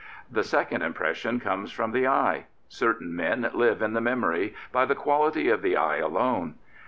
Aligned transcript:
The 0.31 0.41
second 0.43 0.81
impression 0.81 1.39
comes 1.39 1.71
from 1.71 1.91
the 1.91 2.07
eye. 2.07 2.45
Certain 2.67 3.15
men 3.15 3.47
live 3.53 3.83
in 3.83 3.93
the 3.93 4.01
memory 4.01 4.55
by 4.71 4.83
the 4.85 4.95
quality 4.95 5.47
of 5.49 5.61
the 5.61 5.77
eye 5.77 5.97
alone. 5.97 6.55